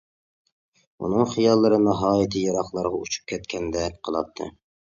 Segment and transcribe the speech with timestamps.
[1.03, 4.53] ئۇنىڭ خىياللىرى ناھايىتى يىراقلارغا ئۇچۇپ كەتكەندەك قىلاتتى.